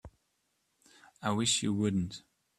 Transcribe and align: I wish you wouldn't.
I 1.21 1.29
wish 1.29 1.61
you 1.61 1.75
wouldn't. 1.75 2.23